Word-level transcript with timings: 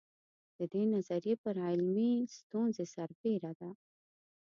د 0.57 0.59
دې 0.73 0.83
نظریې 0.93 1.33
پر 1.43 1.55
علمي 1.67 2.11
ستونزې 2.37 2.85
سربېره 2.95 3.51
ده. 3.59 3.69